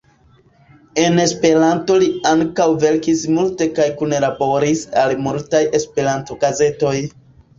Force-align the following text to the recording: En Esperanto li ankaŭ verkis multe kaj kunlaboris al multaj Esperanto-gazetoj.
En 1.01 1.19
Esperanto 1.23 1.97
li 2.03 2.07
ankaŭ 2.29 2.65
verkis 2.83 3.21
multe 3.35 3.67
kaj 3.79 3.87
kunlaboris 3.99 4.81
al 5.03 5.13
multaj 5.27 5.63
Esperanto-gazetoj. 5.81 6.97